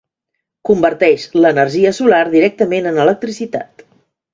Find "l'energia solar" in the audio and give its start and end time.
1.45-2.25